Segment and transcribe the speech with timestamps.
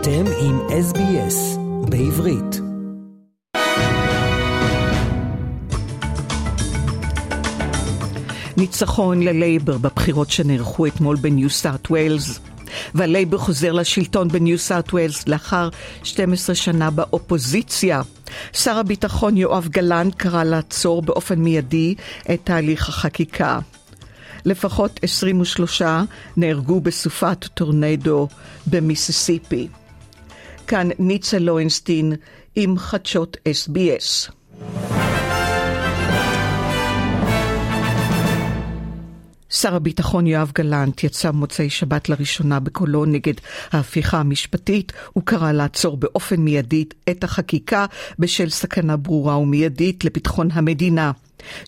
[0.00, 2.60] אתם עם SBS בעברית.
[8.56, 12.40] ניצחון ללייבר בבחירות שנערכו אתמול בניו סאות' ויילס.
[12.94, 15.68] והלייבר חוזר לשלטון בניו סאות' ויילס לאחר
[16.02, 18.02] 12 שנה באופוזיציה.
[18.52, 21.94] שר הביטחון יואב גלנט קרא לעצור באופן מיידי
[22.34, 23.58] את תהליך החקיקה.
[24.44, 25.82] לפחות 23
[26.36, 28.28] נהרגו בסופת טורנדו
[28.66, 29.68] במיסיסיפי.
[30.68, 32.12] כאן ניצה לוינסטין
[32.56, 34.32] עם חדשות SBS.
[39.50, 43.34] שר הביטחון יואב גלנט יצא מוצאי שבת לראשונה בקולו נגד
[43.72, 44.92] ההפיכה המשפטית.
[45.12, 47.86] הוא קרא לעצור באופן מיידי את החקיקה
[48.18, 51.12] בשל סכנה ברורה ומיידית לביטחון המדינה.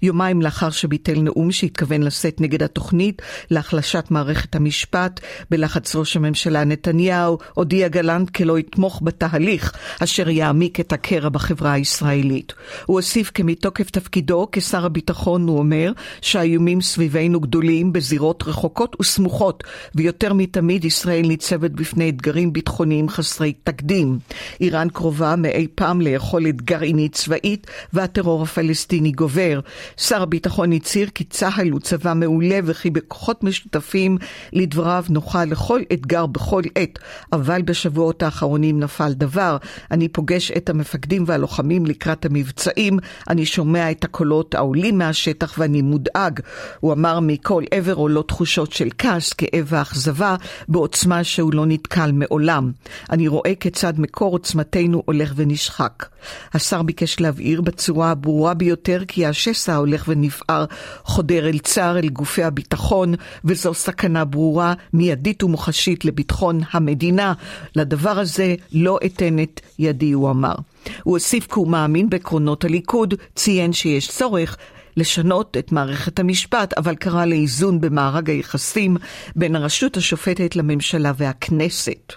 [0.03, 5.21] יומיים לאחר שביטל נאום שהתכוון לשאת נגד התוכנית להחלשת מערכת המשפט,
[5.51, 11.73] בלחץ ראש הממשלה נתניהו, הודיע גלנט כי לא יתמוך בתהליך אשר יעמיק את הקרע בחברה
[11.73, 12.53] הישראלית.
[12.87, 19.65] הוא הוסיף כי מתוקף תפקידו כשר הביטחון הוא אומר שהאיומים סביבנו גדולים בזירות רחוקות וסמוכות,
[19.95, 24.19] ויותר מתמיד ישראל ניצבת בפני אתגרים ביטחוניים חסרי תקדים.
[24.61, 29.60] איראן קרובה מאי פעם ליכולת גרעינית צבאית, והטרור הפלסטיני גובר.
[29.97, 34.19] שר הביטחון הצהיר כי צה"ל הוא צבא מעולה וכי בכוחות משותפים
[34.53, 36.99] לדבריו נוכל לכל אתגר בכל עת,
[37.33, 39.57] אבל בשבועות האחרונים נפל דבר.
[39.91, 46.41] אני פוגש את המפקדים והלוחמים לקראת המבצעים, אני שומע את הקולות העולים מהשטח ואני מודאג.
[46.81, 50.37] הוא אמר מכל עבר עולות תחושות של כעס, כאב ואכזבה
[50.69, 52.73] בעוצמה שהוא לא נתקל מעולם.
[53.11, 56.07] אני רואה כיצד מקור עוצמתנו הולך ונשחק.
[56.55, 60.65] השר ביקש להבהיר בצורה הברורה ביותר כי השסע ההולך ונפער
[61.05, 67.33] חודר אל צער אל גופי הביטחון, וזו סכנה ברורה, מיידית ומוחשית לביטחון המדינה.
[67.77, 70.55] לדבר הזה לא אתן את ידי, הוא אמר.
[71.03, 74.57] הוא הוסיף כי הוא מאמין בעקרונות הליכוד, ציין שיש צורך
[74.97, 78.97] לשנות את מערכת המשפט, אבל קרא לאיזון במארג היחסים
[79.37, 82.13] בין הרשות השופטת לממשלה והכנסת.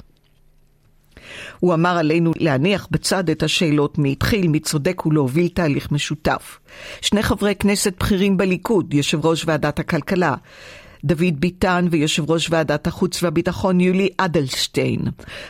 [1.59, 6.59] הוא אמר עלינו להניח בצד את השאלות מי התחיל, מי צודק ולהוביל תהליך משותף.
[7.01, 10.35] שני חברי כנסת בכירים בליכוד, יושב ראש ועדת הכלכלה,
[11.03, 15.01] דוד ביטן ויושב ראש ועדת החוץ והביטחון יולי אדלשטיין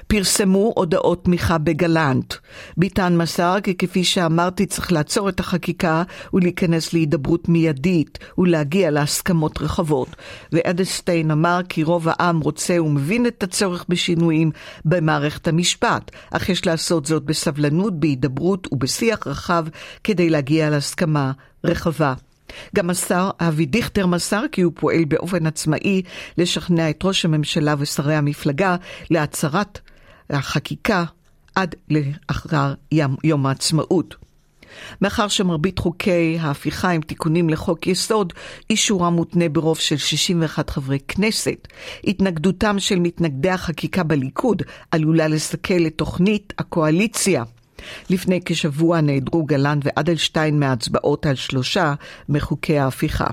[0.08, 2.34] פרסמו הודעות תמיכה בגלנט.
[2.78, 6.04] ביטן מסר כי כפי שאמרתי צריך לעצור את החקיקה
[6.34, 10.08] ולהיכנס להידברות מיידית ולהגיע להסכמות רחבות.
[10.52, 14.52] ואדלשטיין אמר כי רוב העם רוצה ומבין את הצורך בשינויים
[14.86, 19.66] במערכת המשפט, אך יש לעשות זאת בסבלנות, בהידברות ובשיח רחב
[20.04, 21.32] כדי להגיע להסכמה
[21.64, 22.14] רחבה.
[22.76, 26.02] גם השר אבי דיכטר מסר כי הוא פועל באופן עצמאי
[26.38, 28.76] לשכנע את ראש הממשלה ושרי המפלגה
[29.10, 29.80] להצהרת
[30.30, 31.04] החקיקה
[31.56, 32.74] עד לאחר
[33.24, 34.16] יום העצמאות.
[35.02, 38.34] מאחר שמרבית חוקי ההפיכה הם תיקונים לחוק יסוד,
[38.70, 41.68] אישורם מותנה ברוב של 61 חברי כנסת.
[42.04, 44.62] התנגדותם של מתנגדי החקיקה בליכוד
[44.92, 47.44] עלולה לסכל את תוכנית הקואליציה.
[48.10, 51.94] לפני כשבוע נעדרו גלנט ואדלשטיין מההצבעות על שלושה
[52.30, 53.28] מחוקי ההפיכה.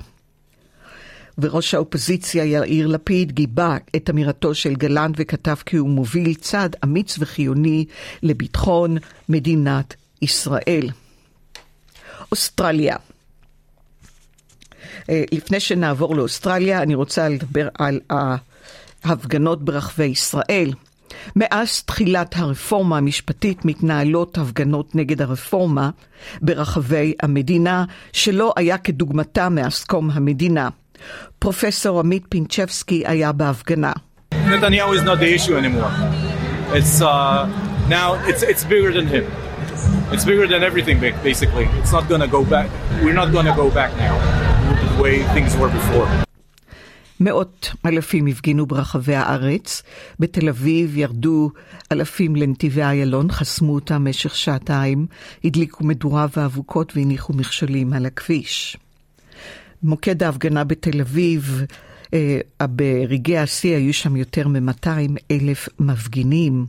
[1.37, 7.15] וראש האופוזיציה יאיר לפיד גיבה את אמירתו של גלנט וכתב כי הוא מוביל צעד אמיץ
[7.19, 7.85] וחיוני
[8.23, 8.97] לביטחון
[9.29, 10.89] מדינת ישראל.
[12.31, 12.95] אוסטרליה.
[15.09, 17.99] אה, לפני שנעבור לאוסטרליה, אני רוצה לדבר על
[19.03, 20.71] ההפגנות ברחבי ישראל.
[21.35, 25.89] מאז תחילת הרפורמה המשפטית מתנהלות הפגנות נגד הרפורמה
[26.41, 30.69] ברחבי המדינה, שלא היה כדוגמתה מאז קום המדינה.
[31.39, 33.91] פרופסור עמית פינצ'בסקי היה בהפגנה.
[37.01, 37.47] uh.
[40.11, 41.65] It's bigger than everything basically.
[41.79, 42.69] It's not gonna go back.
[43.01, 44.15] We're not gonna go back now
[44.95, 46.30] the way things were before.
[47.23, 49.83] מאות אלפים הפגינו ברחבי הארץ.
[50.19, 51.51] בתל אביב ירדו
[51.91, 55.07] אלפים לנתיבי איילון, חסמו אותם במשך שעתיים,
[55.43, 58.77] הדליקו מדורה ואבוקות והניחו מכשולים על הכביש.
[59.83, 61.61] מוקד ההפגנה בתל אביב,
[62.13, 66.65] אה, ברגעי השיא היו שם יותר מ-200 אלף מפגינים.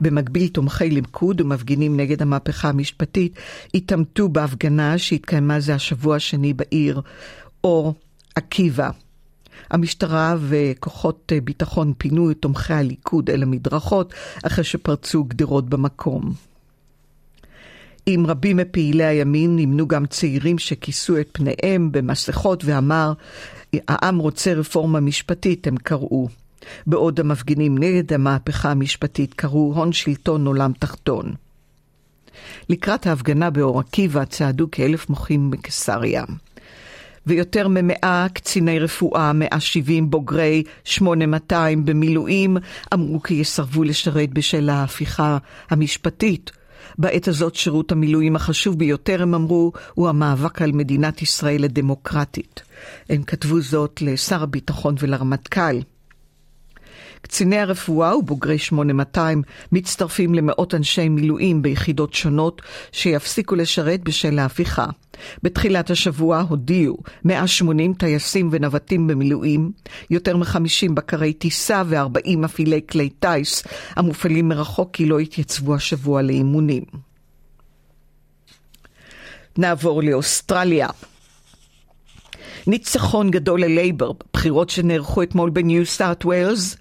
[0.00, 3.38] במקביל, תומכי ליכוד ומפגינים נגד המהפכה המשפטית
[3.74, 7.00] התעמתו בהפגנה שהתקיימה זה השבוע השני בעיר
[7.64, 7.94] אור
[8.34, 8.90] עקיבא.
[9.70, 16.32] המשטרה וכוחות אה, ביטחון פינו את תומכי הליכוד אל המדרכות אחרי שפרצו גדרות במקום.
[18.06, 23.12] עם רבים מפעילי הימין נמנו גם צעירים שכיסו את פניהם במסכות ואמר,
[23.88, 26.28] העם רוצה רפורמה משפטית, הם קראו.
[26.86, 31.34] בעוד המפגינים נגד המהפכה המשפטית קראו הון שלטון עולם תחתון.
[32.68, 36.24] לקראת ההפגנה באור עקיבא צעדו כאלף מוחים בקיסריה.
[37.26, 42.56] ויותר ממאה קציני רפואה, 170 בוגרי 8200 במילואים,
[42.94, 45.38] אמרו כי יסרבו לשרת בשל ההפיכה
[45.70, 46.50] המשפטית.
[46.98, 52.62] בעת הזאת שירות המילואים החשוב ביותר, הם אמרו, הוא המאבק על מדינת ישראל הדמוקרטית.
[53.08, 55.93] הם כתבו זאת לשר הביטחון ולרמטכ"ל.
[57.24, 59.42] קציני הרפואה ובוגרי 8200
[59.72, 62.62] מצטרפים למאות אנשי מילואים ביחידות שונות
[62.92, 64.86] שיפסיקו לשרת בשל ההפיכה.
[65.42, 69.72] בתחילת השבוע הודיעו 180 טייסים ונווטים במילואים,
[70.10, 73.62] יותר מ-50 בקרי טיסה ו-40 מפעילי כלי טיס
[73.96, 76.84] המופעלים מרחוק כי לא התייצבו השבוע לאימונים.
[79.58, 80.88] נעבור לאוסטרליה.
[82.66, 86.76] ניצחון גדול ללייבר בבחירות שנערכו אתמול בניו סאות' ויילס.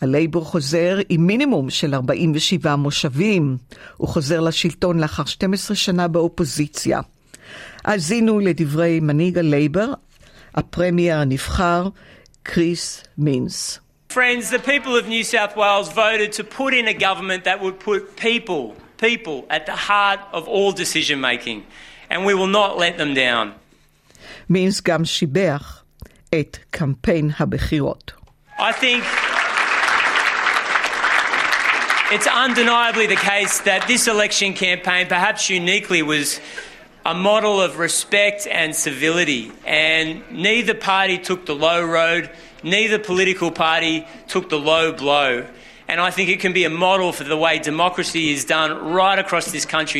[0.00, 3.56] הלייבר חוזר עם מינימום של 47 מושבים.
[3.96, 7.00] הוא חוזר לשלטון לאחר 12 שנה באופוזיציה.
[7.84, 9.92] האזינו לדברי מנהיג הלייבר,
[10.54, 11.88] הפרמייר הנבחר,
[12.42, 13.80] קריס מינס.
[14.10, 17.78] Friends, the people of New South Wales voted to put in a government that would
[17.78, 21.58] put people, people at the heart of all decision making,
[22.10, 23.52] and we will not let them down.
[24.50, 25.82] מינס גם שיבח
[26.34, 28.12] את קמפיין הבחירות.
[28.58, 29.04] I think
[32.11, 36.39] it's undeniably the case that this election campaign, perhaps uniquely, was
[37.05, 39.51] a model of respect and civility.
[39.65, 42.29] And neither party took the low road,
[42.63, 45.45] neither political party took the low blow.
[45.87, 49.19] And I think it can be a model for the way democracy is done right
[49.19, 49.99] across this country.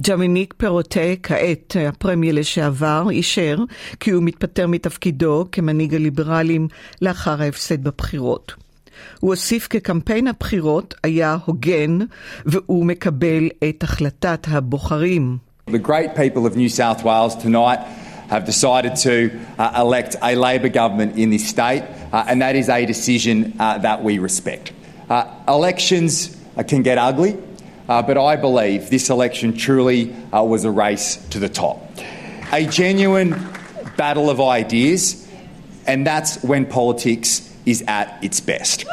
[0.00, 3.56] ג'מיניק פרוטה, כעת הפרמיה לשעבר, אישר
[4.00, 6.68] כי הוא מתפטר מתפקידו כמנהיג הליברלים
[7.02, 8.61] לאחר ההפסד בבחירות.
[9.20, 11.98] הוא הוסיף כי קמפיין הבחירות היה הוגן
[12.46, 15.38] והוא מקבל את החלטת הבוחרים.
[15.70, 17.80] The great people of New South Wales tonight
[18.28, 21.82] have decided to uh, elect a Labor government in this state,
[22.12, 24.72] uh, and that is a decision uh, that we respect.
[25.10, 27.36] Uh, elections uh, can get ugly,
[27.88, 31.76] uh, but I believe this election truly was a race to the top.
[32.52, 33.30] A genuine
[33.96, 35.26] battle of ideas,
[35.86, 38.86] and that's when politics is at its best.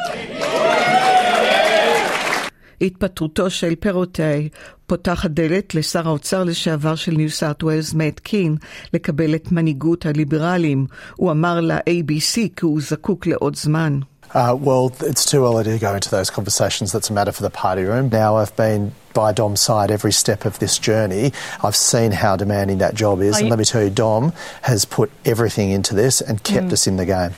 [2.81, 4.49] התפטרותו של פרוטי
[4.87, 8.55] פותחת דלת לשר האוצר לשעבר של ניו סארט ווילס, מאט קין,
[8.93, 10.85] לקבל את מנהיגות הליברלים.
[11.15, 13.99] הוא אמר ל-ABC כי הוא זקוק לעוד זמן.
[14.33, 16.91] Uh, well, it's too early to go into those conversations.
[16.91, 18.09] That's a matter for the party room.
[18.09, 21.31] Now, I've been by Dom's side every step of this journey.
[21.63, 23.39] I've seen how demanding that job is.
[23.39, 24.33] And let me tell you, Dom
[24.63, 26.73] has put everything into this and kept mm.
[26.73, 27.33] us in the game.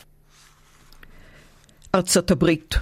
[1.94, 2.75] ארצות הברית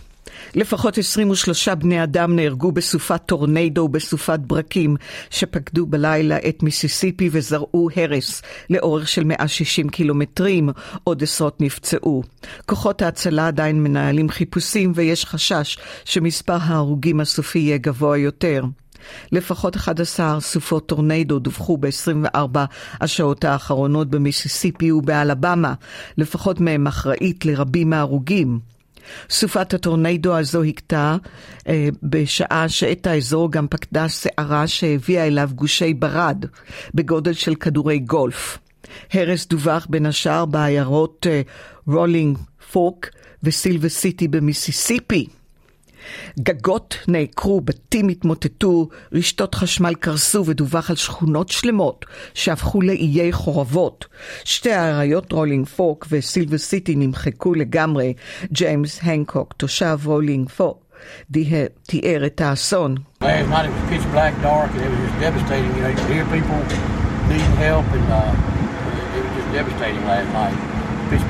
[0.55, 4.97] לפחות 23 בני אדם נהרגו בסופת טורנדו ובסופת ברקים
[5.31, 10.69] שפקדו בלילה את מיסיסיפי וזרעו הרס לאורך של 160 קילומטרים,
[11.05, 12.23] עוד עשרות נפצעו.
[12.67, 18.65] כוחות ההצלה עדיין מנהלים חיפושים ויש חשש שמספר ההרוגים הסופי יהיה גבוה יותר.
[19.33, 22.59] לפחות 11 סופות טורנדו דווחו ב-24
[23.01, 25.75] השעות האחרונות במיסיסיפי ובאלבמה,
[26.19, 28.80] לפחות מהם אחראית לרבים מההרוגים.
[29.31, 31.17] סופת הטורנדו הזו הכתה
[31.69, 36.45] אה, בשעה שאת האזור גם פקדה סערה שהביאה אליו גושי ברד
[36.95, 38.59] בגודל של כדורי גולף.
[39.13, 41.43] הרס דווח בין השאר בעיירות אה,
[41.87, 42.39] רולינג
[42.73, 43.11] פורק
[43.43, 45.27] וסילבר סיטי במיסיסיפי.
[46.41, 52.05] גגות נעקרו, בתים התמוטטו, רשתות חשמל קרסו ודווח על שכונות שלמות
[52.35, 54.07] שהפכו לאיי חורבות.
[54.45, 58.15] שתי העיירות רולינג פורק וסילבר סיטי נמחקו לגמרי.
[58.53, 60.77] ג'יימס הנקוק, תושב רולינג פורק,
[61.87, 62.95] תיאר את האסון.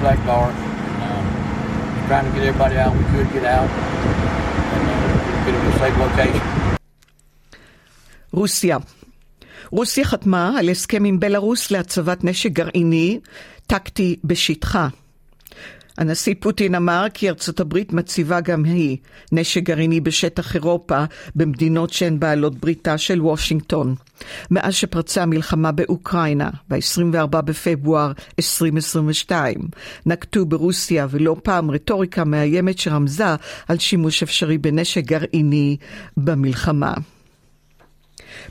[0.01, 4.50] Black dark, and um, trying to get everybody out we could get out.
[8.33, 8.79] רוסיה
[9.71, 13.21] רוסיה חתמה על הסכם עם בלארוס להצבת נשק גרעיני
[13.67, 14.89] טקטי בשטחה.
[16.01, 18.97] הנשיא פוטין אמר כי ארצות הברית מציבה גם היא
[19.33, 21.05] נשק גרעיני בשטח אירופה
[21.35, 23.95] במדינות שהן בעלות בריתה של וושינגטון.
[24.51, 29.57] מאז שפרצה המלחמה באוקראינה ב-24 בפברואר 2022,
[30.07, 33.35] נקטו ברוסיה ולא פעם רטוריקה מאיימת שרמזה
[33.69, 35.77] על שימוש אפשרי בנשק גרעיני
[36.17, 36.95] במלחמה.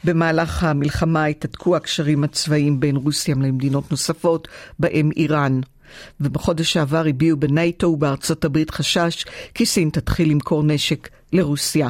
[0.04, 4.48] במהלך המלחמה התהדקו הקשרים הצבאיים בין רוסיה למדינות נוספות,
[4.80, 5.62] בהם איראן.
[6.20, 11.90] ובחודש שעבר הביעו בנייטו ובארצות הברית חשש כי סין תתחיל למכור נשק לרוסיה.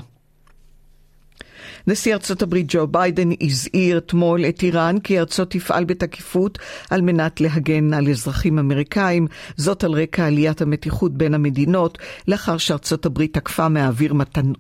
[1.88, 7.41] נשיא ארצות הברית ג'ו ביידן הזהיר אתמול את איראן כי ארצו תפעל בתקיפות על מנת
[7.41, 9.27] להגן על אזרחים אמריקאים,
[9.58, 14.13] זאת על רקע עליית המתיחות בין המדינות, לאחר שארצות הברית תקפה מהאוויר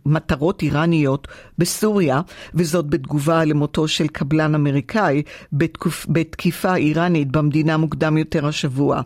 [0.05, 1.27] מטרות איראניות
[1.57, 2.21] בסוריה,
[2.53, 6.05] וזאת בתגובה למותו של קבלן אמריקאי בתקופ...
[6.09, 9.01] בתקיפה איראנית במדינה מוקדם יותר השבוע.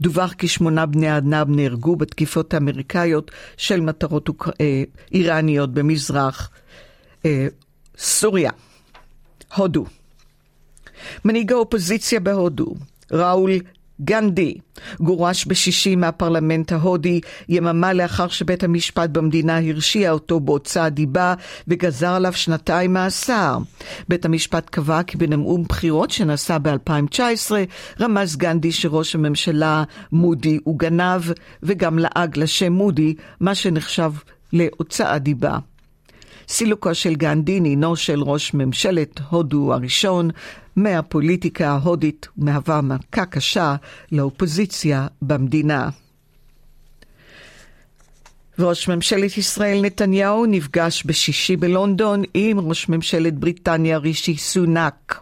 [0.00, 4.30] דווח כי שמונה בני אדם נהרגו בתקיפות האמריקאיות של מטרות.
[4.60, 6.50] אה, איראניות במזרח
[7.26, 7.46] אה,
[7.98, 8.50] סוריה,
[9.56, 9.84] הודו.
[11.24, 12.74] מנהיג האופוזיציה בהודו,
[13.12, 13.50] ראול
[14.00, 14.54] גנדי,
[15.00, 21.34] גורש בשישי מהפרלמנט ההודי יממה לאחר שבית המשפט במדינה הרשיע אותו בהוצאת דיבה
[21.68, 23.58] וגזר עליו שנתיים מאסר.
[24.08, 27.52] בית המשפט קבע כי בנאום בחירות שנשא ב-2019
[28.00, 31.22] רמז גנדי שראש הממשלה מודי הוא גנב
[31.62, 34.12] וגם לעג לשם מודי, מה שנחשב
[34.52, 35.58] להוצאת דיבה.
[36.48, 40.30] סילוקו של גנדי, נינו של ראש ממשלת הודו הראשון,
[40.76, 43.76] מהפוליטיקה ההודית מהווה מכה קשה
[44.12, 45.88] לאופוזיציה במדינה.
[48.58, 55.20] וראש ממשלת ישראל נתניהו נפגש בשישי בלונדון עם ראש ממשלת בריטניה רישי סונאק.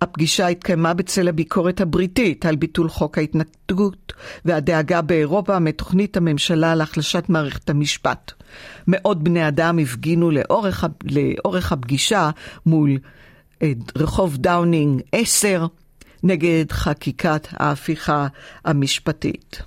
[0.00, 4.12] הפגישה התקיימה בצל הביקורת הבריטית על ביטול חוק ההתנתקות
[4.44, 8.32] והדאגה באירופה מתוכנית הממשלה להחלשת מערכת המשפט.
[8.86, 12.30] מאות בני אדם הפגינו לאורך, לאורך הפגישה
[12.66, 12.98] מול
[13.62, 15.66] אה, רחוב דאונינג 10
[16.22, 18.26] נגד חקיקת ההפיכה
[18.64, 19.62] המשפטית.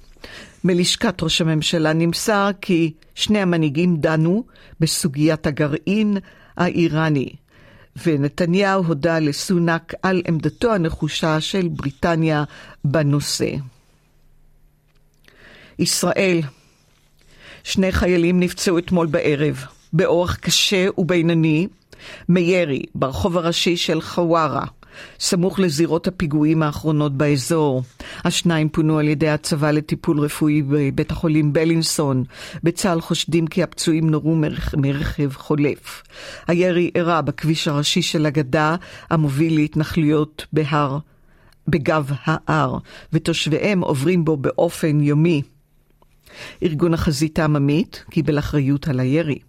[0.64, 4.44] מלשכת ראש הממשלה נמסר כי שני המנהיגים דנו
[4.80, 6.18] בסוגיית הגרעין
[6.58, 7.30] האיראני.
[8.06, 12.44] ונתניהו הודה לסונאק על עמדתו הנחושה של בריטניה
[12.84, 13.52] בנושא.
[15.80, 16.42] ישראל,
[17.64, 19.64] שני חיילים נפצעו אתמול בערב,
[19.94, 21.68] באורח קשה ובינוני,
[22.30, 24.66] מירי ברחוב הראשי של חווארה.
[25.20, 27.84] סמוך לזירות הפיגועים האחרונות באזור.
[28.26, 32.24] השניים פונו על ידי הצבא לטיפול רפואי בבית החולים בלינסון.
[32.64, 34.76] בצה"ל חושדים כי הפצועים נורו מרכ...
[34.76, 36.04] מרכב חולף.
[36.48, 38.76] הירי אירע בכביש הראשי של הגדה,
[39.10, 40.98] המוביל להתנחלויות בהר,
[41.68, 42.78] בגב ההר,
[43.14, 45.42] ותושביהם עוברים בו באופן יומי.
[46.64, 49.40] ארגון החזית העממית קיבל אחריות על הירי.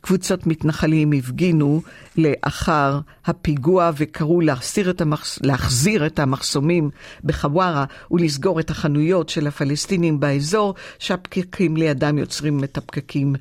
[0.00, 1.82] קבוצות מתנחלים הפגינו
[2.16, 5.38] לאחר הפיגוע וקראו להחזיר את, המחס...
[5.42, 6.90] להחזיר את המחסומים
[7.24, 13.34] בחווארה ולסגור את החנויות של הפלסטינים באזור, שהפקקים לידם יוצרים את הפקקים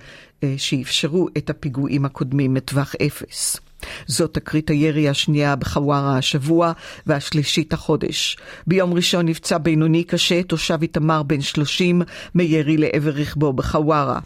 [0.43, 3.70] אה, שאפשרו את הפיגועים הקודמים מטווח אפס.
[4.07, 6.71] זאת תקרית הירי השנייה בחווארה השבוע
[7.07, 8.37] והשלישית החודש.
[8.67, 12.01] ביום ראשון נפצע בינוני קשה תושב איתמר בן 30
[12.35, 14.19] מירי לעבר רכבו בחווארה.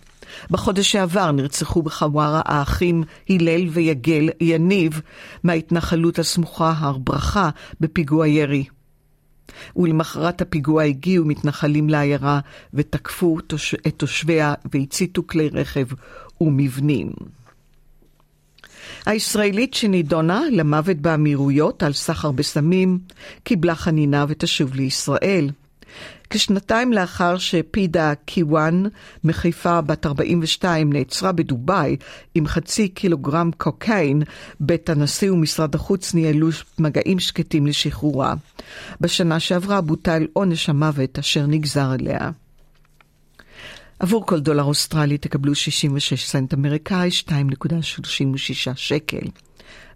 [0.50, 5.02] בחודש שעבר נרצחו בחווארה האחים הלל ויגל יניב
[5.44, 8.66] מההתנחלות הסמוכה הר ברכה בפיגוע ירי.
[9.76, 12.40] ולמחרת הפיגוע הגיעו מתנחלים לעיירה
[12.74, 13.38] ותקפו
[13.88, 15.86] את תושביה והציתו כלי רכב
[16.42, 17.12] ומבנים.
[19.06, 23.00] הישראלית שנידונה למוות באמירויות על סחר בסמים
[23.44, 25.50] קיבלה חנינה ותשוב לישראל.
[26.30, 28.84] כשנתיים לאחר שפידה קיוואן
[29.24, 31.96] מחיפה בת 42 נעצרה בדובאי
[32.36, 34.24] עם חצי קילוגרם קוקיין,
[34.60, 38.34] בית הנשיא ומשרד החוץ ניהלו מגעים שקטים לשחרורה.
[39.02, 42.32] בשנה שעברה בוטל עונש המוות אשר נגזר עליה.
[44.06, 49.28] עבור כל דולר אוסטרלי תקבלו 66 סנט אמריקאי, 2.36 שקל.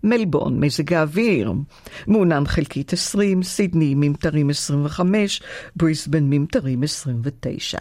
[0.04, 1.54] מלבורן, מזג האוויר,
[2.08, 5.42] מעונן חלקית 20, סידני ממטרים 25,
[5.76, 7.78] בריסבן ממטרים 29.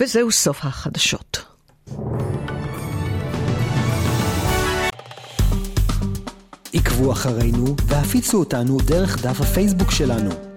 [0.00, 1.44] וזהו סוף החדשות.
[6.74, 10.51] עקבו אחרינו והפיצו אותנו דרך דף הפייסבוק שלנו.